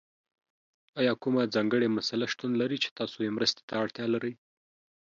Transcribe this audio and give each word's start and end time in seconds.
ایا 0.99 1.13
کومه 1.23 1.43
ځانګړې 1.55 1.87
مسله 1.97 2.25
شتون 2.33 2.51
لري 2.61 2.77
چې 2.83 2.89
تاسو 2.99 3.17
یې 3.25 3.35
مرستې 3.37 3.61
ته 3.69 3.73
اړتیا 3.83 4.05
لرئ؟ 4.13 4.33